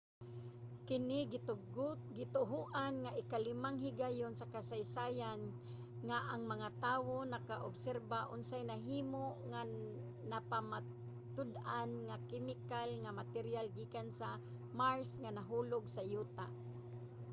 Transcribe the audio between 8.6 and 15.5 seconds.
nahimo nga napamatud-an nga kemikal nga materyal gikan sa mars nga